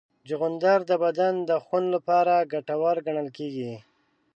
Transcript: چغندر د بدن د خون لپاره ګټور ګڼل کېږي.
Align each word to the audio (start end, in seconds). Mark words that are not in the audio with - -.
چغندر 0.27 0.79
د 0.89 0.91
بدن 1.03 1.33
د 1.49 1.51
خون 1.63 1.83
لپاره 1.95 2.35
ګټور 2.53 2.95
ګڼل 3.07 3.27
کېږي. 3.37 3.73